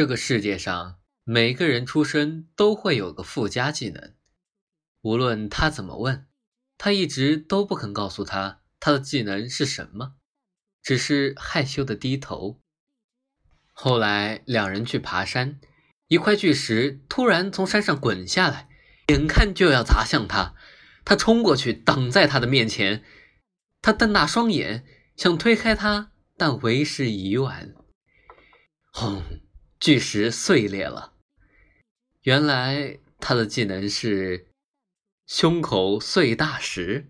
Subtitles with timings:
[0.00, 4.14] 这个世界上，每个人出生都会有个附加技能。
[5.02, 6.26] 无论他怎么问，
[6.78, 10.14] 他一直都不肯告诉他他的技能是什么，
[10.82, 12.62] 只是害羞的低头。
[13.72, 15.60] 后来两人去爬山，
[16.08, 18.70] 一块巨石突然从山上滚下来，
[19.08, 20.54] 眼看就要砸向他，
[21.04, 23.04] 他冲过去挡在他的面前。
[23.82, 27.74] 他瞪大双眼想推开他，但为时已晚。
[28.90, 29.22] 轰！
[29.80, 31.14] 巨石碎裂了。
[32.24, 34.46] 原来他的技能是
[35.26, 37.08] 胸口碎大石。